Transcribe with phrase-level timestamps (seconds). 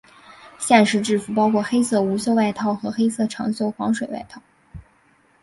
[0.57, 4.41] 现时制服包括黑色无袖外套和黑色长袖防水外套。